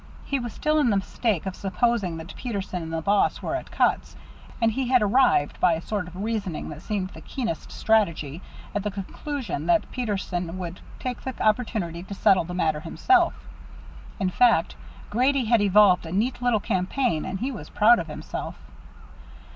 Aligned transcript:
He 0.25 0.39
was 0.39 0.51
still 0.51 0.79
in 0.79 0.89
the 0.89 0.97
mistake 0.97 1.45
of 1.45 1.55
supposing 1.55 2.17
that 2.17 2.35
Peterson 2.35 2.81
and 2.81 2.91
the 2.91 3.03
boss 3.03 3.39
were 3.43 3.55
at 3.55 3.79
outs, 3.79 4.15
and 4.59 4.71
he 4.71 4.87
had 4.87 5.03
arrived, 5.03 5.59
by 5.59 5.73
a 5.73 5.81
sort 5.83 6.07
of 6.07 6.23
reasoning 6.23 6.69
that 6.69 6.81
seemed 6.81 7.09
the 7.09 7.21
keenest 7.21 7.71
strategy, 7.71 8.41
at 8.73 8.81
the 8.81 8.89
conclusion 8.89 9.67
that 9.67 9.91
Peterson 9.91 10.57
would 10.57 10.79
take 10.97 11.21
the 11.21 11.39
opportunity 11.39 12.01
to 12.01 12.15
settle 12.15 12.45
the 12.45 12.55
matter 12.55 12.79
himself. 12.79 13.45
In 14.19 14.31
fact, 14.31 14.75
Grady 15.11 15.45
had 15.45 15.61
evolved 15.61 16.07
a 16.07 16.11
neat 16.11 16.41
little 16.41 16.59
campaign, 16.59 17.23
and 17.23 17.39
he 17.39 17.51
was 17.51 17.69
proud 17.69 17.99
of 17.99 18.07
himself. 18.07 18.55